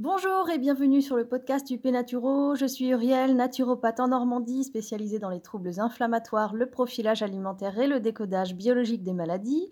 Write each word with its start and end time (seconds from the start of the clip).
Bonjour 0.00 0.48
et 0.48 0.58
bienvenue 0.58 1.02
sur 1.02 1.16
le 1.16 1.26
podcast 1.26 1.66
du 1.66 1.80
Naturo. 1.90 2.54
Je 2.54 2.66
suis 2.66 2.86
Uriel, 2.90 3.34
naturopathe 3.34 3.98
en 3.98 4.06
Normandie, 4.06 4.62
spécialisée 4.62 5.18
dans 5.18 5.28
les 5.28 5.40
troubles 5.40 5.80
inflammatoires, 5.80 6.54
le 6.54 6.70
profilage 6.70 7.24
alimentaire 7.24 7.76
et 7.80 7.88
le 7.88 7.98
décodage 7.98 8.54
biologique 8.54 9.02
des 9.02 9.12
maladies. 9.12 9.68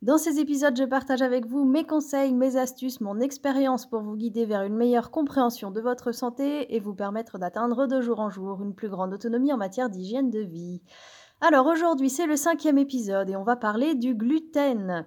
Dans 0.00 0.16
ces 0.16 0.40
épisodes, 0.40 0.78
je 0.78 0.84
partage 0.84 1.20
avec 1.20 1.44
vous 1.44 1.66
mes 1.66 1.84
conseils, 1.84 2.32
mes 2.32 2.56
astuces, 2.56 3.02
mon 3.02 3.20
expérience 3.20 3.84
pour 3.84 4.00
vous 4.00 4.16
guider 4.16 4.46
vers 4.46 4.62
une 4.62 4.76
meilleure 4.76 5.10
compréhension 5.10 5.70
de 5.70 5.82
votre 5.82 6.10
santé 6.10 6.74
et 6.74 6.80
vous 6.80 6.94
permettre 6.94 7.36
d'atteindre 7.36 7.86
de 7.86 8.00
jour 8.00 8.20
en 8.20 8.30
jour 8.30 8.62
une 8.62 8.74
plus 8.74 8.88
grande 8.88 9.12
autonomie 9.12 9.52
en 9.52 9.58
matière 9.58 9.90
d'hygiène 9.90 10.30
de 10.30 10.40
vie. 10.40 10.80
Alors 11.42 11.66
aujourd'hui, 11.66 12.08
c'est 12.08 12.26
le 12.26 12.36
cinquième 12.36 12.78
épisode 12.78 13.28
et 13.28 13.36
on 13.36 13.44
va 13.44 13.56
parler 13.56 13.94
du 13.94 14.14
gluten. 14.14 15.04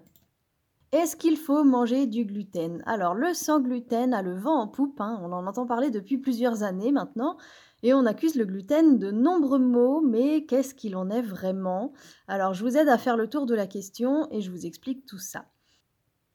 Est-ce 0.92 1.16
qu'il 1.16 1.38
faut 1.38 1.64
manger 1.64 2.08
du 2.08 2.26
gluten? 2.26 2.82
Alors, 2.88 3.14
le 3.14 3.36
sans 3.36 3.60
gluten 3.60 4.12
a 4.12 4.24
le 4.24 4.36
vent 4.36 4.60
en 4.60 4.68
poupe, 4.68 5.00
hein. 5.02 5.20
on 5.22 5.32
en 5.32 5.46
entend 5.46 5.68
parler 5.68 5.92
depuis 5.92 6.18
plusieurs 6.18 6.64
années 6.64 6.92
maintenant, 6.92 7.38
et 7.84 7.94
on 7.94 8.08
accuse 8.08 8.34
le 8.34 8.46
gluten 8.46 8.98
de 8.98 9.12
nombreux 9.12 9.60
maux, 9.60 10.02
mais 10.02 10.46
qu'est-ce 10.46 10.74
qu'il 10.74 10.96
en 10.96 11.12
est 11.12 11.22
vraiment? 11.22 11.94
Alors, 12.28 12.56
je 12.56 12.66
vous 12.66 12.76
aide 12.76 12.90
à 12.90 12.98
faire 12.98 13.18
le 13.18 13.30
tour 13.30 13.46
de 13.46 13.54
la 13.54 13.68
question 13.68 14.28
et 14.32 14.42
je 14.42 14.50
vous 14.50 14.66
explique 14.66 15.06
tout 15.06 15.20
ça. 15.20 15.46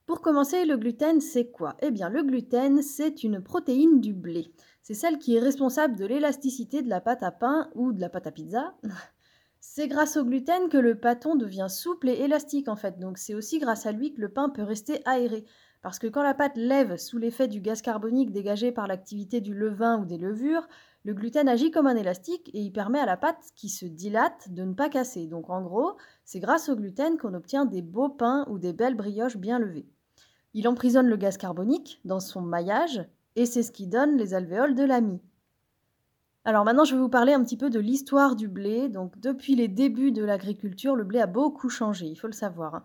Pour 0.07 0.21
commencer, 0.21 0.65
le 0.65 0.77
gluten, 0.77 1.21
c'est 1.21 1.51
quoi? 1.51 1.77
Eh 1.83 1.91
bien, 1.91 2.09
le 2.09 2.23
gluten, 2.23 2.81
c'est 2.81 3.25
une 3.25 3.43
protéine 3.43 4.01
du 4.01 4.13
blé. 4.13 4.53
C'est 4.83 4.95
celle 4.95 5.19
qui 5.19 5.35
est 5.35 5.41
responsable 5.41 5.97
de 5.97 6.07
l'élasticité 6.07 6.81
de 6.81 6.89
la 6.89 7.01
pâte 7.01 7.25
à 7.25 7.33
pain 7.33 7.71
ou 7.75 7.93
de 7.93 8.01
la 8.01 8.09
pâte 8.09 8.29
à 8.29 8.31
pizza. 8.31 8.75
C'est 9.67 9.89
grâce 9.89 10.17
au 10.17 10.25
gluten 10.25 10.69
que 10.69 10.77
le 10.77 10.95
pâton 10.95 11.37
devient 11.37 11.67
souple 11.69 12.11
et 12.11 12.21
élastique 12.21 12.69
en 12.69 12.77
fait. 12.77 13.01
Donc 13.01 13.19
c'est 13.19 13.35
aussi 13.35 13.59
grâce 13.59 13.87
à 13.87 13.93
lui 13.93 14.13
que 14.13 14.21
le 14.21 14.29
pain 14.29 14.51
peut 14.51 14.63
rester 14.63 15.01
aéré. 15.05 15.47
Parce 15.83 15.99
que 15.99 16.07
quand 16.07 16.23
la 16.23 16.35
pâte 16.35 16.57
lève 16.57 16.97
sous 16.97 17.19
l'effet 17.19 17.49
du 17.49 17.61
gaz 17.61 17.81
carbonique 17.81 18.31
dégagé 18.31 18.73
par 18.73 18.87
l'activité 18.87 19.41
du 19.41 19.53
levain 19.53 19.99
ou 19.99 20.05
des 20.05 20.19
levures, 20.19 20.69
le 21.03 21.15
gluten 21.15 21.49
agit 21.49 21.71
comme 21.71 21.89
un 21.89 21.97
élastique 21.97 22.51
et 22.53 22.61
il 22.61 22.73
permet 22.73 23.01
à 23.01 23.07
la 23.07 23.17
pâte 23.17 23.53
qui 23.57 23.69
se 23.69 23.87
dilate 23.87 24.53
de 24.53 24.65
ne 24.65 24.75
pas 24.75 24.91
casser. 24.91 25.27
Donc 25.27 25.49
en 25.51 25.63
gros, 25.63 25.97
c'est 26.25 26.41
grâce 26.41 26.69
au 26.69 26.77
gluten 26.77 27.17
qu'on 27.17 27.35
obtient 27.35 27.65
des 27.65 27.83
beaux 27.83 28.11
pains 28.11 28.47
ou 28.51 28.59
des 28.59 28.75
belles 28.75 28.97
brioches 28.97 29.39
bien 29.39 29.59
levées. 29.59 29.89
Il 30.53 30.69
emprisonne 30.69 31.09
le 31.09 31.17
gaz 31.17 31.37
carbonique 31.39 32.01
dans 32.05 32.21
son 32.21 32.43
maillage 32.43 33.05
et 33.35 33.47
c'est 33.47 33.63
ce 33.65 33.73
qui 33.73 33.89
donne 33.89 34.19
les 34.19 34.35
alvéoles 34.35 34.77
de 34.77 34.85
la 34.85 35.01
mie. 35.01 35.23
Alors 36.47 36.65
maintenant, 36.65 36.85
je 36.85 36.95
vais 36.95 37.01
vous 37.01 37.09
parler 37.09 37.33
un 37.33 37.43
petit 37.43 37.57
peu 37.57 37.71
de 37.71 37.81
l'histoire 37.81 38.37
du 38.37 38.49
blé. 38.49 38.89
Donc 38.89 39.19
depuis 39.19 39.55
les 39.55 39.69
débuts 39.69 40.13
de 40.13 40.23
l'agriculture, 40.23 40.95
le 40.95 41.05
blé 41.05 41.21
a 41.21 41.27
beaucoup 41.27 41.71
changé, 41.71 42.07
il 42.07 42.17
faut 42.17 42.27
le 42.27 42.35
savoir. 42.35 42.75
Hein. 42.75 42.83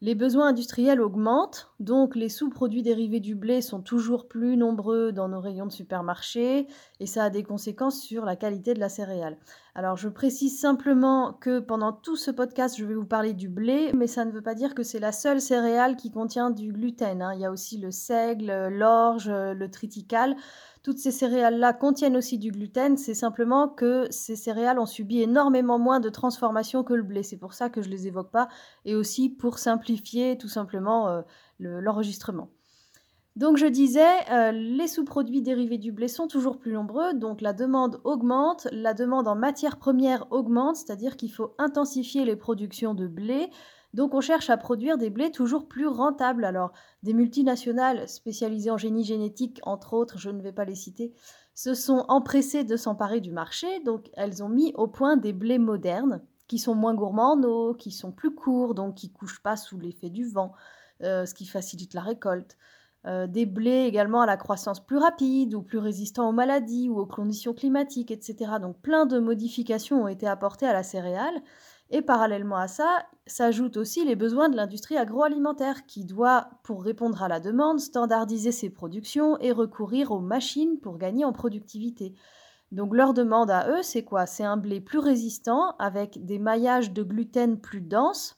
Les 0.00 0.14
besoins 0.14 0.48
industriels 0.48 1.00
augmentent, 1.00 1.72
donc 1.80 2.14
les 2.14 2.28
sous-produits 2.28 2.82
dérivés 2.82 3.18
du 3.18 3.34
blé 3.34 3.60
sont 3.62 3.80
toujours 3.80 4.28
plus 4.28 4.56
nombreux 4.56 5.10
dans 5.10 5.28
nos 5.28 5.40
rayons 5.40 5.66
de 5.66 5.72
supermarché 5.72 6.68
et 7.00 7.06
ça 7.06 7.24
a 7.24 7.30
des 7.30 7.42
conséquences 7.42 8.00
sur 8.00 8.24
la 8.24 8.36
qualité 8.36 8.74
de 8.74 8.78
la 8.78 8.88
céréale. 8.88 9.38
Alors 9.78 9.96
je 9.96 10.08
précise 10.08 10.58
simplement 10.58 11.34
que 11.34 11.60
pendant 11.60 11.92
tout 11.92 12.16
ce 12.16 12.32
podcast, 12.32 12.76
je 12.76 12.84
vais 12.84 12.96
vous 12.96 13.06
parler 13.06 13.32
du 13.32 13.48
blé, 13.48 13.92
mais 13.94 14.08
ça 14.08 14.24
ne 14.24 14.32
veut 14.32 14.42
pas 14.42 14.56
dire 14.56 14.74
que 14.74 14.82
c'est 14.82 14.98
la 14.98 15.12
seule 15.12 15.40
céréale 15.40 15.94
qui 15.94 16.10
contient 16.10 16.50
du 16.50 16.72
gluten. 16.72 17.22
Hein. 17.22 17.34
Il 17.34 17.40
y 17.40 17.44
a 17.44 17.52
aussi 17.52 17.78
le 17.78 17.92
seigle, 17.92 18.70
l'orge, 18.72 19.30
le 19.30 19.70
triticale. 19.70 20.34
Toutes 20.82 20.98
ces 20.98 21.12
céréales-là 21.12 21.74
contiennent 21.74 22.16
aussi 22.16 22.38
du 22.38 22.50
gluten, 22.50 22.96
c'est 22.96 23.14
simplement 23.14 23.68
que 23.68 24.08
ces 24.10 24.34
céréales 24.34 24.80
ont 24.80 24.86
subi 24.86 25.22
énormément 25.22 25.78
moins 25.78 26.00
de 26.00 26.08
transformation 26.08 26.82
que 26.82 26.94
le 26.94 27.04
blé. 27.04 27.22
C'est 27.22 27.36
pour 27.36 27.54
ça 27.54 27.70
que 27.70 27.80
je 27.80 27.88
ne 27.88 27.92
les 27.92 28.08
évoque 28.08 28.32
pas, 28.32 28.48
et 28.84 28.96
aussi 28.96 29.28
pour 29.28 29.60
simplifier 29.60 30.36
tout 30.38 30.48
simplement 30.48 31.08
euh, 31.08 31.22
l'enregistrement. 31.60 32.48
Donc 33.38 33.56
je 33.56 33.66
disais, 33.66 34.28
euh, 34.32 34.50
les 34.50 34.88
sous-produits 34.88 35.42
dérivés 35.42 35.78
du 35.78 35.92
blé 35.92 36.08
sont 36.08 36.26
toujours 36.26 36.58
plus 36.58 36.72
nombreux, 36.72 37.14
donc 37.14 37.40
la 37.40 37.52
demande 37.52 38.00
augmente, 38.02 38.66
la 38.72 38.94
demande 38.94 39.28
en 39.28 39.36
matières 39.36 39.76
premières 39.76 40.26
augmente, 40.32 40.74
c'est-à-dire 40.74 41.16
qu'il 41.16 41.30
faut 41.30 41.54
intensifier 41.56 42.24
les 42.24 42.34
productions 42.34 42.94
de 42.94 43.06
blé, 43.06 43.48
donc 43.94 44.12
on 44.14 44.20
cherche 44.20 44.50
à 44.50 44.56
produire 44.56 44.98
des 44.98 45.08
blés 45.08 45.30
toujours 45.30 45.68
plus 45.68 45.86
rentables. 45.86 46.44
Alors 46.44 46.72
des 47.04 47.12
multinationales 47.12 48.08
spécialisées 48.08 48.72
en 48.72 48.76
génie 48.76 49.04
génétique, 49.04 49.60
entre 49.62 49.94
autres, 49.94 50.18
je 50.18 50.30
ne 50.30 50.42
vais 50.42 50.50
pas 50.50 50.64
les 50.64 50.74
citer, 50.74 51.14
se 51.54 51.74
sont 51.74 52.06
empressées 52.08 52.64
de 52.64 52.76
s'emparer 52.76 53.20
du 53.20 53.30
marché, 53.30 53.68
donc 53.84 54.10
elles 54.14 54.42
ont 54.42 54.48
mis 54.48 54.72
au 54.74 54.88
point 54.88 55.16
des 55.16 55.32
blés 55.32 55.60
modernes 55.60 56.22
qui 56.48 56.58
sont 56.58 56.74
moins 56.74 56.94
gourmands 56.94 57.34
en 57.34 57.42
eau, 57.44 57.74
qui 57.74 57.92
sont 57.92 58.10
plus 58.10 58.34
courts, 58.34 58.74
donc 58.74 58.96
qui 58.96 59.10
ne 59.10 59.12
couchent 59.12 59.44
pas 59.44 59.56
sous 59.56 59.78
l'effet 59.78 60.10
du 60.10 60.24
vent, 60.24 60.54
euh, 61.04 61.24
ce 61.24 61.34
qui 61.34 61.46
facilite 61.46 61.94
la 61.94 62.00
récolte. 62.00 62.56
Euh, 63.08 63.26
des 63.26 63.46
blés 63.46 63.86
également 63.86 64.20
à 64.20 64.26
la 64.26 64.36
croissance 64.36 64.84
plus 64.84 64.98
rapide 64.98 65.54
ou 65.54 65.62
plus 65.62 65.78
résistants 65.78 66.28
aux 66.28 66.32
maladies 66.32 66.90
ou 66.90 66.98
aux 66.98 67.06
conditions 67.06 67.54
climatiques, 67.54 68.10
etc. 68.10 68.52
Donc 68.60 68.82
plein 68.82 69.06
de 69.06 69.18
modifications 69.18 70.02
ont 70.02 70.08
été 70.08 70.26
apportées 70.26 70.66
à 70.66 70.74
la 70.74 70.82
céréale. 70.82 71.42
Et 71.90 72.02
parallèlement 72.02 72.56
à 72.56 72.68
ça, 72.68 73.06
s'ajoutent 73.26 73.78
aussi 73.78 74.04
les 74.04 74.14
besoins 74.14 74.50
de 74.50 74.56
l'industrie 74.56 74.98
agroalimentaire 74.98 75.86
qui 75.86 76.04
doit, 76.04 76.50
pour 76.62 76.84
répondre 76.84 77.22
à 77.22 77.28
la 77.28 77.40
demande, 77.40 77.80
standardiser 77.80 78.52
ses 78.52 78.68
productions 78.68 79.38
et 79.38 79.52
recourir 79.52 80.10
aux 80.12 80.20
machines 80.20 80.78
pour 80.78 80.98
gagner 80.98 81.24
en 81.24 81.32
productivité. 81.32 82.14
Donc 82.72 82.94
leur 82.94 83.14
demande 83.14 83.50
à 83.50 83.70
eux, 83.70 83.82
c'est 83.82 84.04
quoi? 84.04 84.26
C'est 84.26 84.44
un 84.44 84.58
blé 84.58 84.82
plus 84.82 84.98
résistant 84.98 85.76
avec 85.78 86.26
des 86.26 86.38
maillages 86.38 86.92
de 86.92 87.02
gluten 87.02 87.58
plus 87.58 87.80
denses, 87.80 88.36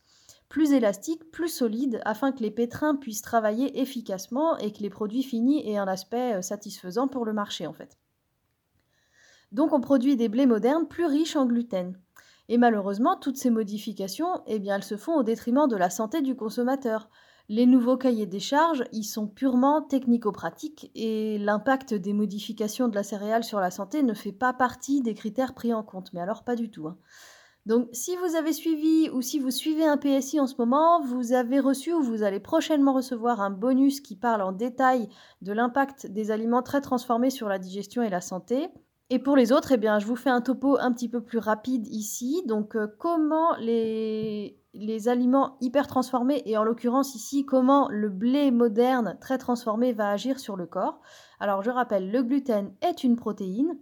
plus 0.50 0.72
élastiques, 0.72 1.30
plus 1.30 1.48
solides, 1.48 2.00
afin 2.04 2.32
que 2.32 2.42
les 2.42 2.50
pétrins 2.50 2.96
puissent 2.96 3.22
travailler 3.22 3.80
efficacement 3.80 4.58
et 4.58 4.72
que 4.72 4.82
les 4.82 4.90
produits 4.90 5.22
finis 5.22 5.66
aient 5.66 5.78
un 5.78 5.86
aspect 5.86 6.34
euh, 6.34 6.42
satisfaisant 6.42 7.08
pour 7.08 7.24
le 7.24 7.32
marché 7.32 7.66
en 7.66 7.72
fait. 7.72 7.96
Donc 9.52 9.72
on 9.72 9.80
produit 9.80 10.16
des 10.16 10.28
blés 10.28 10.46
modernes 10.46 10.88
plus 10.88 11.06
riches 11.06 11.36
en 11.36 11.46
gluten. 11.46 11.96
Et 12.48 12.58
malheureusement, 12.58 13.16
toutes 13.16 13.36
ces 13.36 13.50
modifications, 13.50 14.42
eh 14.48 14.58
bien, 14.58 14.74
elles 14.74 14.82
se 14.82 14.96
font 14.96 15.14
au 15.14 15.22
détriment 15.22 15.68
de 15.68 15.76
la 15.76 15.88
santé 15.88 16.20
du 16.20 16.34
consommateur. 16.34 17.08
Les 17.48 17.66
nouveaux 17.66 17.96
cahiers 17.96 18.26
des 18.26 18.40
charges, 18.40 18.84
ils 18.92 19.04
sont 19.04 19.28
purement 19.28 19.82
technico-pratiques 19.82 20.90
et 20.96 21.38
l'impact 21.38 21.94
des 21.94 22.12
modifications 22.12 22.88
de 22.88 22.96
la 22.96 23.04
céréale 23.04 23.44
sur 23.44 23.60
la 23.60 23.70
santé 23.70 24.02
ne 24.02 24.14
fait 24.14 24.32
pas 24.32 24.52
partie 24.52 25.00
des 25.00 25.14
critères 25.14 25.54
pris 25.54 25.72
en 25.72 25.84
compte, 25.84 26.12
mais 26.12 26.20
alors 26.20 26.42
pas 26.42 26.56
du 26.56 26.70
tout. 26.70 26.88
Hein. 26.88 26.98
Donc 27.66 27.88
si 27.92 28.16
vous 28.16 28.36
avez 28.36 28.52
suivi 28.52 29.10
ou 29.10 29.22
si 29.22 29.38
vous 29.38 29.50
suivez 29.50 29.84
un 29.84 29.98
PSI 29.98 30.40
en 30.40 30.46
ce 30.46 30.54
moment, 30.58 31.02
vous 31.02 31.32
avez 31.32 31.60
reçu 31.60 31.92
ou 31.92 32.02
vous 32.02 32.22
allez 32.22 32.40
prochainement 32.40 32.94
recevoir 32.94 33.40
un 33.40 33.50
bonus 33.50 34.00
qui 34.00 34.16
parle 34.16 34.42
en 34.42 34.52
détail 34.52 35.08
de 35.42 35.52
l'impact 35.52 36.06
des 36.06 36.30
aliments 36.30 36.62
très 36.62 36.80
transformés 36.80 37.30
sur 37.30 37.48
la 37.48 37.58
digestion 37.58 38.02
et 38.02 38.10
la 38.10 38.20
santé. 38.20 38.68
Et 39.12 39.18
pour 39.18 39.36
les 39.36 39.50
autres, 39.50 39.72
eh 39.72 39.76
bien, 39.76 39.98
je 39.98 40.06
vous 40.06 40.14
fais 40.14 40.30
un 40.30 40.40
topo 40.40 40.78
un 40.78 40.92
petit 40.92 41.08
peu 41.08 41.20
plus 41.20 41.38
rapide 41.38 41.88
ici. 41.88 42.42
Donc, 42.46 42.76
euh, 42.76 42.86
comment 42.98 43.56
les, 43.56 44.56
les 44.72 45.08
aliments 45.08 45.56
hyper 45.60 45.88
transformés, 45.88 46.42
et 46.46 46.56
en 46.56 46.62
l'occurrence 46.62 47.16
ici, 47.16 47.44
comment 47.44 47.88
le 47.90 48.08
blé 48.08 48.52
moderne 48.52 49.18
très 49.20 49.36
transformé 49.36 49.92
va 49.92 50.10
agir 50.10 50.38
sur 50.38 50.56
le 50.56 50.66
corps. 50.66 51.00
Alors, 51.40 51.62
je 51.62 51.70
rappelle, 51.70 52.12
le 52.12 52.22
gluten 52.22 52.72
est 52.82 53.02
une 53.02 53.16
protéine, 53.16 53.76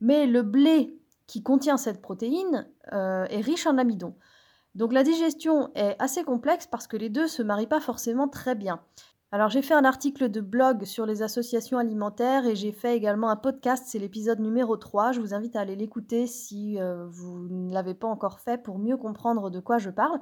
mais 0.00 0.28
le 0.28 0.42
blé 0.42 0.99
qui 1.30 1.44
contient 1.44 1.76
cette 1.76 2.02
protéine 2.02 2.66
euh, 2.92 3.24
est 3.30 3.40
riche 3.40 3.68
en 3.68 3.78
amidon. 3.78 4.16
Donc 4.74 4.92
la 4.92 5.04
digestion 5.04 5.70
est 5.76 5.94
assez 6.00 6.24
complexe 6.24 6.66
parce 6.66 6.88
que 6.88 6.96
les 6.96 7.08
deux 7.08 7.28
se 7.28 7.40
marient 7.40 7.68
pas 7.68 7.78
forcément 7.78 8.26
très 8.26 8.56
bien. 8.56 8.80
Alors 9.30 9.48
j'ai 9.48 9.62
fait 9.62 9.74
un 9.74 9.84
article 9.84 10.28
de 10.28 10.40
blog 10.40 10.84
sur 10.84 11.06
les 11.06 11.22
associations 11.22 11.78
alimentaires 11.78 12.46
et 12.46 12.56
j'ai 12.56 12.72
fait 12.72 12.96
également 12.96 13.30
un 13.30 13.36
podcast, 13.36 13.84
c'est 13.86 14.00
l'épisode 14.00 14.40
numéro 14.40 14.76
3. 14.76 15.12
Je 15.12 15.20
vous 15.20 15.32
invite 15.32 15.54
à 15.54 15.60
aller 15.60 15.76
l'écouter 15.76 16.26
si 16.26 16.80
euh, 16.80 17.06
vous 17.06 17.46
ne 17.48 17.72
l'avez 17.72 17.94
pas 17.94 18.08
encore 18.08 18.40
fait 18.40 18.60
pour 18.60 18.80
mieux 18.80 18.96
comprendre 18.96 19.50
de 19.50 19.60
quoi 19.60 19.78
je 19.78 19.90
parle. 19.90 20.18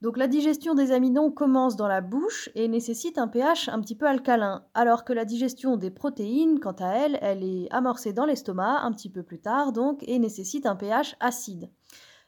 Donc 0.00 0.16
la 0.16 0.28
digestion 0.28 0.74
des 0.74 0.92
amidons 0.92 1.30
commence 1.30 1.76
dans 1.76 1.88
la 1.88 2.00
bouche 2.00 2.48
et 2.54 2.68
nécessite 2.68 3.18
un 3.18 3.28
pH 3.28 3.68
un 3.68 3.80
petit 3.80 3.94
peu 3.94 4.06
alcalin, 4.06 4.64
alors 4.72 5.04
que 5.04 5.12
la 5.12 5.26
digestion 5.26 5.76
des 5.76 5.90
protéines, 5.90 6.58
quant 6.58 6.76
à 6.78 6.88
elle, 6.94 7.18
elle 7.20 7.44
est 7.44 7.68
amorcée 7.70 8.14
dans 8.14 8.24
l'estomac 8.24 8.80
un 8.82 8.92
petit 8.92 9.10
peu 9.10 9.22
plus 9.22 9.40
tard 9.40 9.72
donc 9.72 10.02
et 10.08 10.18
nécessite 10.18 10.64
un 10.64 10.76
pH 10.76 11.16
acide. 11.20 11.70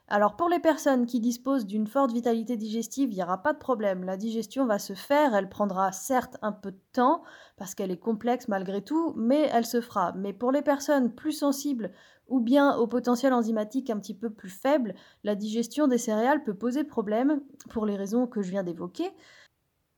Alors 0.09 0.35
pour 0.35 0.49
les 0.49 0.59
personnes 0.59 1.05
qui 1.05 1.21
disposent 1.21 1.65
d'une 1.65 1.87
forte 1.87 2.11
vitalité 2.11 2.57
digestive, 2.57 3.11
il 3.11 3.15
n'y 3.15 3.23
aura 3.23 3.41
pas 3.41 3.53
de 3.53 3.57
problème. 3.57 4.03
La 4.03 4.17
digestion 4.17 4.65
va 4.65 4.77
se 4.77 4.93
faire, 4.93 5.33
elle 5.33 5.49
prendra 5.49 5.91
certes 5.91 6.37
un 6.41 6.51
peu 6.51 6.71
de 6.71 6.79
temps 6.91 7.23
parce 7.57 7.73
qu'elle 7.73 7.89
est 7.89 7.97
complexe 7.97 8.47
malgré 8.49 8.81
tout, 8.81 9.13
mais 9.15 9.49
elle 9.53 9.65
se 9.65 9.79
fera. 9.79 10.11
Mais 10.13 10.33
pour 10.33 10.51
les 10.51 10.61
personnes 10.61 11.13
plus 11.13 11.31
sensibles 11.31 11.91
ou 12.27 12.41
bien 12.41 12.75
au 12.75 12.87
potentiel 12.87 13.33
enzymatique 13.33 13.89
un 13.89 13.99
petit 13.99 14.13
peu 14.13 14.29
plus 14.29 14.49
faible, 14.49 14.93
la 15.23 15.35
digestion 15.35 15.87
des 15.87 15.97
céréales 15.97 16.43
peut 16.43 16.53
poser 16.53 16.83
problème 16.83 17.41
pour 17.69 17.85
les 17.85 17.95
raisons 17.95 18.27
que 18.27 18.41
je 18.41 18.51
viens 18.51 18.63
d'évoquer. 18.63 19.09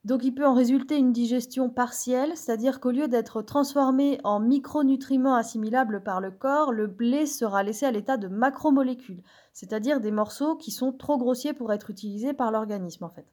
Donc 0.05 0.23
il 0.23 0.35
peut 0.35 0.45
en 0.45 0.53
résulter 0.53 0.97
une 0.97 1.11
digestion 1.11 1.67
partielle, 1.67 2.37
c'est-à-dire 2.37 2.79
qu'au 2.79 2.91
lieu 2.91 3.07
d'être 3.07 3.41
transformé 3.41 4.19
en 4.23 4.39
micronutriments 4.39 5.33
assimilables 5.33 6.03
par 6.03 6.21
le 6.21 6.29
corps, 6.29 6.71
le 6.71 6.85
blé 6.85 7.25
sera 7.25 7.63
laissé 7.63 7.87
à 7.87 7.91
l'état 7.91 8.15
de 8.15 8.27
macromolécules, 8.27 9.23
c'est-à-dire 9.51 9.99
des 9.99 10.11
morceaux 10.11 10.57
qui 10.57 10.69
sont 10.69 10.93
trop 10.93 11.17
grossiers 11.17 11.53
pour 11.53 11.73
être 11.73 11.89
utilisés 11.89 12.33
par 12.33 12.51
l'organisme 12.51 13.03
en 13.03 13.09
fait. 13.09 13.25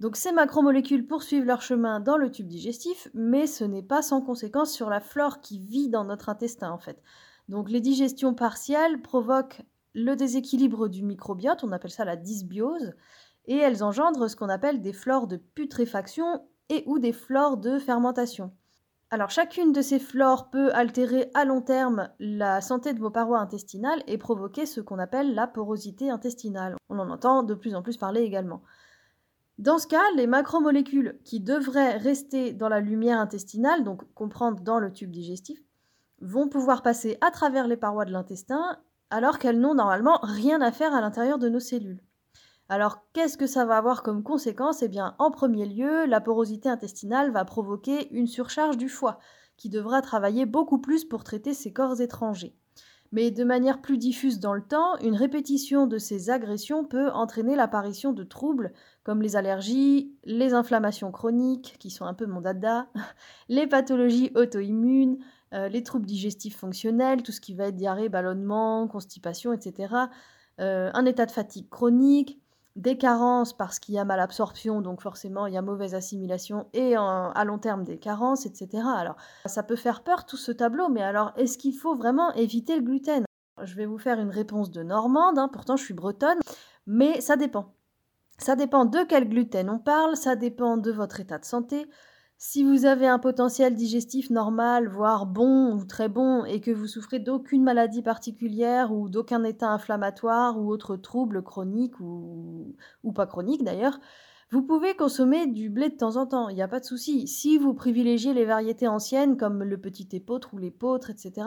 Donc 0.00 0.16
ces 0.16 0.32
macromolécules 0.32 1.06
poursuivent 1.06 1.44
leur 1.44 1.62
chemin 1.62 2.00
dans 2.00 2.16
le 2.16 2.32
tube 2.32 2.48
digestif, 2.48 3.06
mais 3.14 3.46
ce 3.46 3.62
n'est 3.62 3.84
pas 3.84 4.02
sans 4.02 4.20
conséquence 4.20 4.72
sur 4.72 4.90
la 4.90 5.00
flore 5.00 5.40
qui 5.40 5.60
vit 5.60 5.88
dans 5.88 6.04
notre 6.04 6.28
intestin 6.28 6.72
en 6.72 6.78
fait. 6.78 7.00
Donc 7.48 7.70
les 7.70 7.80
digestions 7.80 8.34
partielles 8.34 9.00
provoquent 9.00 9.62
le 9.94 10.16
déséquilibre 10.16 10.88
du 10.88 11.04
microbiote, 11.04 11.62
on 11.62 11.70
appelle 11.70 11.92
ça 11.92 12.04
la 12.04 12.16
dysbiose, 12.16 12.94
et 13.46 13.56
elles 13.56 13.82
engendrent 13.82 14.28
ce 14.28 14.36
qu'on 14.36 14.48
appelle 14.48 14.80
des 14.80 14.92
flores 14.92 15.26
de 15.26 15.36
putréfaction 15.36 16.46
et 16.68 16.84
ou 16.86 16.98
des 16.98 17.12
flores 17.12 17.56
de 17.56 17.78
fermentation. 17.78 18.52
Alors 19.10 19.28
chacune 19.28 19.72
de 19.72 19.82
ces 19.82 19.98
flores 19.98 20.48
peut 20.48 20.72
altérer 20.72 21.30
à 21.34 21.44
long 21.44 21.60
terme 21.60 22.08
la 22.18 22.62
santé 22.62 22.94
de 22.94 22.98
vos 22.98 23.10
parois 23.10 23.40
intestinales 23.40 24.02
et 24.06 24.16
provoquer 24.16 24.64
ce 24.64 24.80
qu'on 24.80 24.98
appelle 24.98 25.34
la 25.34 25.46
porosité 25.46 26.08
intestinale. 26.08 26.76
On 26.88 26.98
en 26.98 27.10
entend 27.10 27.42
de 27.42 27.54
plus 27.54 27.74
en 27.74 27.82
plus 27.82 27.98
parler 27.98 28.22
également. 28.22 28.62
Dans 29.58 29.78
ce 29.78 29.86
cas, 29.86 30.02
les 30.16 30.26
macromolécules 30.26 31.20
qui 31.24 31.40
devraient 31.40 31.98
rester 31.98 32.54
dans 32.54 32.70
la 32.70 32.80
lumière 32.80 33.20
intestinale, 33.20 33.84
donc 33.84 34.02
comprendre 34.14 34.62
dans 34.62 34.78
le 34.78 34.90
tube 34.90 35.10
digestif, 35.10 35.60
vont 36.22 36.48
pouvoir 36.48 36.82
passer 36.82 37.18
à 37.20 37.30
travers 37.30 37.68
les 37.68 37.76
parois 37.76 38.06
de 38.06 38.12
l'intestin 38.12 38.78
alors 39.10 39.38
qu'elles 39.38 39.60
n'ont 39.60 39.74
normalement 39.74 40.20
rien 40.22 40.62
à 40.62 40.72
faire 40.72 40.94
à 40.94 41.02
l'intérieur 41.02 41.38
de 41.38 41.50
nos 41.50 41.60
cellules. 41.60 42.02
Alors 42.72 43.04
qu'est-ce 43.12 43.36
que 43.36 43.46
ça 43.46 43.66
va 43.66 43.76
avoir 43.76 44.02
comme 44.02 44.22
conséquence? 44.22 44.80
Eh 44.80 44.88
bien, 44.88 45.14
en 45.18 45.30
premier 45.30 45.66
lieu, 45.66 46.06
la 46.06 46.22
porosité 46.22 46.70
intestinale 46.70 47.30
va 47.30 47.44
provoquer 47.44 48.10
une 48.14 48.26
surcharge 48.26 48.78
du 48.78 48.88
foie, 48.88 49.18
qui 49.58 49.68
devra 49.68 50.00
travailler 50.00 50.46
beaucoup 50.46 50.78
plus 50.78 51.04
pour 51.04 51.22
traiter 51.22 51.52
ces 51.52 51.74
corps 51.74 52.00
étrangers. 52.00 52.56
Mais 53.10 53.30
de 53.30 53.44
manière 53.44 53.82
plus 53.82 53.98
diffuse 53.98 54.40
dans 54.40 54.54
le 54.54 54.62
temps, 54.62 54.96
une 55.02 55.16
répétition 55.16 55.86
de 55.86 55.98
ces 55.98 56.30
agressions 56.30 56.82
peut 56.82 57.10
entraîner 57.10 57.56
l'apparition 57.56 58.14
de 58.14 58.24
troubles 58.24 58.72
comme 59.04 59.20
les 59.20 59.36
allergies, 59.36 60.16
les 60.24 60.54
inflammations 60.54 61.12
chroniques, 61.12 61.76
qui 61.78 61.90
sont 61.90 62.06
un 62.06 62.14
peu 62.14 62.24
mon 62.24 62.40
dada, 62.40 62.86
les 63.50 63.66
pathologies 63.66 64.32
auto-immunes, 64.34 65.18
euh, 65.52 65.68
les 65.68 65.82
troubles 65.82 66.06
digestifs 66.06 66.56
fonctionnels, 66.56 67.22
tout 67.22 67.32
ce 67.32 67.42
qui 67.42 67.52
va 67.52 67.66
être 67.66 67.76
diarrhée, 67.76 68.08
ballonnement, 68.08 68.88
constipation, 68.88 69.52
etc. 69.52 69.94
Euh, 70.60 70.90
un 70.94 71.04
état 71.04 71.26
de 71.26 71.30
fatigue 71.30 71.68
chronique, 71.68 72.41
des 72.76 72.96
carences 72.96 73.52
parce 73.52 73.78
qu'il 73.78 73.94
y 73.94 73.98
a 73.98 74.04
malabsorption, 74.04 74.80
donc 74.80 75.02
forcément 75.02 75.46
il 75.46 75.54
y 75.54 75.58
a 75.58 75.62
mauvaise 75.62 75.94
assimilation, 75.94 76.66
et 76.72 76.96
à 76.96 77.44
long 77.44 77.58
terme 77.58 77.84
des 77.84 77.98
carences, 77.98 78.46
etc. 78.46 78.84
Alors 78.96 79.16
ça 79.46 79.62
peut 79.62 79.76
faire 79.76 80.02
peur 80.02 80.24
tout 80.24 80.36
ce 80.36 80.52
tableau, 80.52 80.88
mais 80.88 81.02
alors 81.02 81.32
est-ce 81.36 81.58
qu'il 81.58 81.76
faut 81.76 81.94
vraiment 81.94 82.32
éviter 82.34 82.76
le 82.76 82.82
gluten? 82.82 83.24
Je 83.62 83.74
vais 83.74 83.86
vous 83.86 83.98
faire 83.98 84.18
une 84.18 84.30
réponse 84.30 84.70
de 84.70 84.82
normande, 84.82 85.38
hein, 85.38 85.48
pourtant 85.52 85.76
je 85.76 85.84
suis 85.84 85.94
bretonne, 85.94 86.38
mais 86.86 87.20
ça 87.20 87.36
dépend. 87.36 87.74
Ça 88.38 88.56
dépend 88.56 88.86
de 88.86 88.98
quel 89.08 89.28
gluten 89.28 89.68
on 89.68 89.78
parle, 89.78 90.16
ça 90.16 90.34
dépend 90.34 90.76
de 90.76 90.90
votre 90.90 91.20
état 91.20 91.38
de 91.38 91.44
santé, 91.44 91.86
si 92.44 92.64
vous 92.64 92.86
avez 92.86 93.06
un 93.06 93.20
potentiel 93.20 93.76
digestif 93.76 94.28
normal, 94.28 94.88
voire 94.88 95.26
bon 95.26 95.76
ou 95.76 95.84
très 95.84 96.08
bon, 96.08 96.44
et 96.44 96.60
que 96.60 96.72
vous 96.72 96.88
souffrez 96.88 97.20
d'aucune 97.20 97.62
maladie 97.62 98.02
particulière 98.02 98.92
ou 98.92 99.08
d'aucun 99.08 99.44
état 99.44 99.68
inflammatoire 99.68 100.58
ou 100.58 100.68
autre 100.68 100.96
trouble 100.96 101.44
chronique 101.44 102.00
ou, 102.00 102.74
pas 103.14 103.26
chronique 103.26 103.62
d'ailleurs, 103.62 104.00
vous 104.50 104.62
pouvez 104.62 104.96
consommer 104.96 105.46
du 105.46 105.70
blé 105.70 105.88
de 105.88 105.94
temps 105.94 106.16
en 106.16 106.26
temps, 106.26 106.48
il 106.48 106.56
n'y 106.56 106.62
a 106.62 106.68
pas 106.68 106.80
de 106.80 106.84
souci. 106.84 107.28
Si 107.28 107.58
vous 107.58 107.74
privilégiez 107.74 108.34
les 108.34 108.44
variétés 108.44 108.88
anciennes 108.88 109.36
comme 109.36 109.62
le 109.62 109.80
petit 109.80 110.08
épeautre 110.10 110.52
ou 110.52 110.58
l'épeautre, 110.58 111.10
etc., 111.10 111.46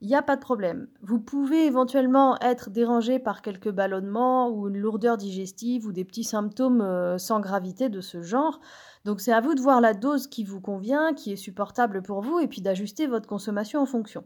il 0.00 0.06
n'y 0.06 0.14
a 0.14 0.22
pas 0.22 0.36
de 0.36 0.40
problème. 0.40 0.86
Vous 1.02 1.18
pouvez 1.18 1.66
éventuellement 1.66 2.38
être 2.40 2.70
dérangé 2.70 3.18
par 3.18 3.42
quelques 3.42 3.70
ballonnements 3.70 4.48
ou 4.48 4.68
une 4.68 4.78
lourdeur 4.78 5.16
digestive 5.16 5.86
ou 5.86 5.92
des 5.92 6.04
petits 6.04 6.24
symptômes 6.24 6.80
euh, 6.80 7.18
sans 7.18 7.40
gravité 7.40 7.88
de 7.88 8.00
ce 8.00 8.22
genre. 8.22 8.60
Donc 9.04 9.20
c'est 9.20 9.32
à 9.32 9.40
vous 9.40 9.54
de 9.54 9.60
voir 9.60 9.80
la 9.80 9.94
dose 9.94 10.28
qui 10.28 10.44
vous 10.44 10.60
convient, 10.60 11.14
qui 11.14 11.32
est 11.32 11.36
supportable 11.36 12.02
pour 12.02 12.22
vous, 12.22 12.38
et 12.38 12.46
puis 12.46 12.60
d'ajuster 12.60 13.08
votre 13.08 13.26
consommation 13.28 13.80
en 13.80 13.86
fonction. 13.86 14.24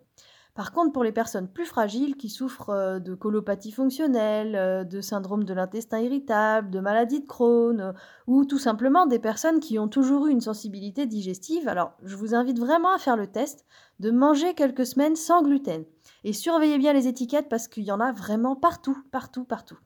Par 0.55 0.73
contre, 0.73 0.93
pour 0.93 1.03
les 1.03 1.13
personnes 1.13 1.49
plus 1.49 1.65
fragiles 1.65 2.15
qui 2.17 2.29
souffrent 2.29 2.69
euh, 2.69 2.99
de 2.99 3.15
colopathie 3.15 3.73
fonctionnelle, 3.73 4.55
euh, 4.55 4.85
de 4.85 5.01
syndrome 5.01 5.45
de 5.45 5.55
l'intestin 5.55 6.01
irritable, 6.01 6.69
de 6.69 6.79
maladie 6.79 7.21
de 7.21 7.27
Crohn, 7.27 7.81
euh, 7.81 7.93
ou 8.27 8.45
tout 8.45 8.59
simplement 8.59 9.07
des 9.07 9.19
personnes 9.19 9.61
qui 9.61 9.79
ont 9.79 9.89
toujours 9.89 10.27
eu 10.27 10.31
une 10.31 10.43
sensibilité 10.43 11.07
digestive, 11.07 11.69
alors 11.69 11.93
je 12.03 12.17
vous 12.17 12.35
invite 12.35 12.59
vraiment 12.59 12.95
à 12.95 12.99
faire 12.99 13.17
le 13.17 13.29
test 13.29 13.65
de 13.99 14.11
manger 14.11 14.53
quelques 14.53 14.85
semaines 14.85 15.17
sans 15.17 15.43
gluten. 15.43 15.87
Et 16.25 16.35
surveillez 16.35 16.77
bien 16.77 16.93
les 16.93 17.09
étiquettes 17.09 17.49
parce 17.49 17.67
qu'il 17.67 17.85
y 17.85 17.93
en 17.93 18.01
a 18.01 18.13
vraiment 18.13 18.55
partout, 18.55 18.99
partout, 19.11 19.45
partout. 19.45 19.79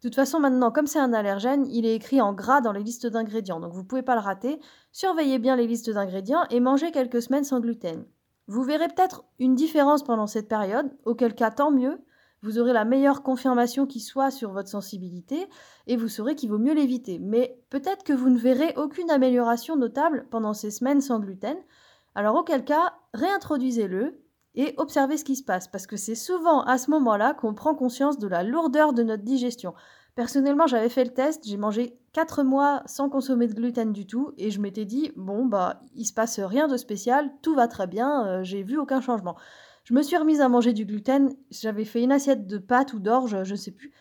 De 0.00 0.08
toute 0.08 0.14
façon, 0.14 0.40
maintenant, 0.40 0.70
comme 0.70 0.86
c'est 0.86 0.98
un 0.98 1.12
allergène, 1.12 1.66
il 1.66 1.84
est 1.84 1.94
écrit 1.94 2.22
en 2.22 2.32
gras 2.32 2.62
dans 2.62 2.72
les 2.72 2.82
listes 2.82 3.06
d'ingrédients, 3.06 3.60
donc 3.60 3.74
vous 3.74 3.82
ne 3.82 3.86
pouvez 3.86 4.02
pas 4.02 4.14
le 4.14 4.22
rater. 4.22 4.58
Surveillez 4.90 5.38
bien 5.38 5.54
les 5.54 5.66
listes 5.66 5.90
d'ingrédients 5.90 6.44
et 6.48 6.60
mangez 6.60 6.92
quelques 6.92 7.20
semaines 7.20 7.44
sans 7.44 7.60
gluten. 7.60 8.06
Vous 8.46 8.62
verrez 8.62 8.88
peut-être 8.88 9.24
une 9.38 9.54
différence 9.54 10.02
pendant 10.02 10.26
cette 10.26 10.48
période, 10.48 10.90
auquel 11.04 11.34
cas 11.34 11.50
tant 11.50 11.70
mieux. 11.70 11.98
Vous 12.42 12.58
aurez 12.58 12.74
la 12.74 12.84
meilleure 12.84 13.22
confirmation 13.22 13.86
qui 13.86 14.00
soit 14.00 14.30
sur 14.30 14.52
votre 14.52 14.68
sensibilité 14.68 15.48
et 15.86 15.96
vous 15.96 16.08
saurez 16.08 16.34
qu'il 16.34 16.50
vaut 16.50 16.58
mieux 16.58 16.74
l'éviter. 16.74 17.18
Mais 17.18 17.58
peut-être 17.70 18.04
que 18.04 18.12
vous 18.12 18.28
ne 18.28 18.38
verrez 18.38 18.74
aucune 18.76 19.10
amélioration 19.10 19.76
notable 19.76 20.26
pendant 20.30 20.52
ces 20.52 20.70
semaines 20.70 21.00
sans 21.00 21.20
gluten. 21.20 21.56
Alors 22.14 22.36
auquel 22.36 22.64
cas, 22.64 22.94
réintroduisez-le 23.14 24.20
et 24.54 24.74
observez 24.76 25.16
ce 25.16 25.24
qui 25.24 25.36
se 25.36 25.42
passe, 25.42 25.68
parce 25.68 25.86
que 25.86 25.96
c'est 25.96 26.14
souvent 26.14 26.62
à 26.62 26.78
ce 26.78 26.90
moment-là 26.90 27.34
qu'on 27.34 27.54
prend 27.54 27.74
conscience 27.74 28.18
de 28.18 28.28
la 28.28 28.42
lourdeur 28.42 28.92
de 28.92 29.02
notre 29.02 29.24
digestion. 29.24 29.74
Personnellement, 30.14 30.66
j'avais 30.66 30.90
fait 30.90 31.04
le 31.04 31.12
test, 31.12 31.42
j'ai 31.44 31.56
mangé 31.56 31.98
4 32.14 32.44
mois 32.44 32.82
sans 32.86 33.10
consommer 33.10 33.48
de 33.48 33.54
gluten 33.54 33.92
du 33.92 34.06
tout, 34.06 34.32
et 34.38 34.50
je 34.50 34.60
m'étais 34.60 34.84
dit, 34.84 35.12
bon, 35.16 35.44
bah, 35.44 35.82
il 35.94 36.06
se 36.06 36.14
passe 36.14 36.38
rien 36.40 36.68
de 36.68 36.76
spécial, 36.76 37.30
tout 37.42 37.54
va 37.54 37.68
très 37.68 37.88
bien, 37.88 38.26
euh, 38.26 38.44
j'ai 38.44 38.62
vu 38.62 38.78
aucun 38.78 39.00
changement. 39.00 39.36
Je 39.82 39.92
me 39.92 40.02
suis 40.02 40.16
remise 40.16 40.40
à 40.40 40.48
manger 40.48 40.72
du 40.72 40.86
gluten, 40.86 41.34
j'avais 41.50 41.84
fait 41.84 42.02
une 42.02 42.12
assiette 42.12 42.46
de 42.46 42.56
pâtes 42.56 42.94
ou 42.94 43.00
d'orge, 43.00 43.42
je 43.42 43.52
ne 43.52 43.58
sais 43.58 43.72
plus. 43.72 43.92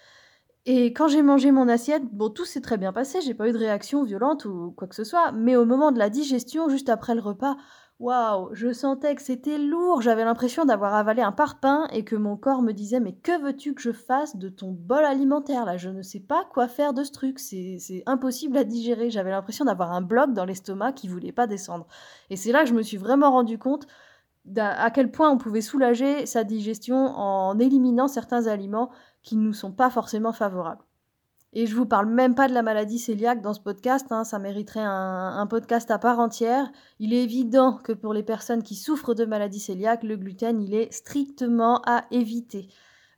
Et 0.65 0.93
quand 0.93 1.07
j'ai 1.09 1.23
mangé 1.23 1.51
mon 1.51 1.67
assiette, 1.67 2.03
bon, 2.05 2.29
tout 2.29 2.45
s'est 2.45 2.61
très 2.61 2.77
bien 2.77 2.93
passé, 2.93 3.19
j'ai 3.19 3.33
pas 3.33 3.49
eu 3.49 3.51
de 3.51 3.57
réaction 3.57 4.03
violente 4.03 4.45
ou 4.45 4.71
quoi 4.77 4.87
que 4.87 4.95
ce 4.95 5.03
soit, 5.03 5.31
mais 5.31 5.55
au 5.55 5.65
moment 5.65 5.91
de 5.91 5.99
la 5.99 6.09
digestion, 6.09 6.69
juste 6.69 6.89
après 6.89 7.15
le 7.15 7.21
repas, 7.21 7.57
Waouh, 8.03 8.53
je 8.53 8.73
sentais 8.73 9.15
que 9.15 9.21
c'était 9.21 9.57
lourd, 9.57 10.01
j'avais 10.01 10.25
l'impression 10.25 10.65
d'avoir 10.65 10.93
avalé 10.93 11.21
un 11.21 11.31
parpaing 11.31 11.87
et 11.93 12.03
que 12.03 12.17
mon 12.17 12.35
corps 12.35 12.61
me 12.61 12.73
disait 12.73 12.99
mais 12.99 13.13
que 13.13 13.41
veux-tu 13.41 13.73
que 13.73 13.81
je 13.81 13.93
fasse 13.93 14.35
de 14.35 14.49
ton 14.49 14.71
bol 14.71 15.05
alimentaire 15.05 15.63
là? 15.63 15.77
Je 15.77 15.87
ne 15.87 16.01
sais 16.01 16.19
pas 16.19 16.43
quoi 16.51 16.67
faire 16.67 16.93
de 16.93 17.05
ce 17.05 17.13
truc, 17.13 17.39
c'est 17.39 18.03
impossible 18.05 18.57
à 18.57 18.65
digérer, 18.65 19.09
j'avais 19.09 19.31
l'impression 19.31 19.63
d'avoir 19.63 19.93
un 19.93 20.01
bloc 20.01 20.33
dans 20.33 20.43
l'estomac 20.43 20.91
qui 20.91 21.07
voulait 21.07 21.31
pas 21.31 21.47
descendre. 21.47 21.87
Et 22.29 22.35
c'est 22.35 22.51
là 22.51 22.63
que 22.63 22.69
je 22.69 22.73
me 22.73 22.81
suis 22.81 22.97
vraiment 22.97 23.31
rendu 23.31 23.57
compte 23.57 23.87
à 24.57 24.91
quel 24.91 25.09
point 25.09 25.31
on 25.31 25.37
pouvait 25.37 25.61
soulager 25.61 26.25
sa 26.25 26.43
digestion 26.43 26.97
en 26.97 27.57
éliminant 27.57 28.09
certains 28.09 28.47
aliments 28.47 28.91
qui 29.21 29.37
ne 29.37 29.43
nous 29.43 29.53
sont 29.53 29.71
pas 29.71 29.89
forcément 29.89 30.33
favorables. 30.33 30.83
Et 31.55 31.67
je 31.67 31.75
vous 31.75 31.85
parle 31.85 32.07
même 32.07 32.33
pas 32.33 32.47
de 32.47 32.53
la 32.53 32.63
maladie 32.63 33.03
cœliaque 33.03 33.41
dans 33.41 33.53
ce 33.53 33.59
podcast, 33.59 34.07
hein, 34.09 34.23
ça 34.23 34.39
mériterait 34.39 34.81
un, 34.83 35.45
podcast 35.47 35.91
à 35.91 35.99
part 35.99 36.19
entière. 36.19 36.71
Il 36.99 37.13
est 37.13 37.23
évident 37.23 37.77
que 37.83 37.93
pour 37.93 38.13
les 38.13 38.23
personnes 38.23 38.63
qui 38.63 38.75
souffrent 38.75 39.13
de 39.13 39.25
maladie 39.25 39.63
cœliaque, 39.63 40.03
le 40.03 40.17
gluten, 40.17 40.59
il 40.59 40.73
est 40.73 40.91
strictement 40.91 41.79
à 41.85 42.05
éviter. 42.09 42.69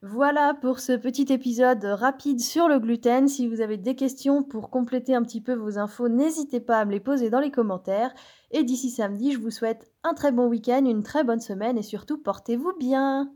Voilà 0.02 0.54
pour 0.54 0.80
ce 0.80 0.92
petit 0.92 1.32
épisode 1.32 1.84
rapide 1.86 2.42
sur 2.42 2.68
le 2.68 2.78
gluten. 2.78 3.30
Si 3.30 3.48
vous 3.48 3.62
avez 3.62 3.78
des 3.78 3.96
questions 3.96 4.44
pour 4.44 4.70
compléter 4.70 5.16
un 5.16 5.24
petit 5.24 5.42
peu 5.42 5.54
vos 5.54 5.80
infos, 5.80 6.10
n'hésitez 6.10 6.60
pas 6.60 6.80
à 6.80 6.86
me 6.86 6.92
les 6.92 7.00
poser 7.00 7.30
dans 7.30 7.40
les 7.40 7.52
commentaires. 7.52 8.14
Et 8.52 8.64
d'ici 8.64 8.90
samedi, 8.90 9.32
je 9.32 9.40
vous 9.40 9.50
souhaite 9.50 9.90
un 10.04 10.14
très 10.14 10.34
bon 10.34 10.48
week-end, 10.48 10.86
une 10.86 11.04
très 11.04 11.24
bonne 11.24 11.40
semaine 11.40 11.78
et 11.78 11.84
surtout 11.84 12.18
portez-vous 12.18 12.74
bien. 12.78 13.32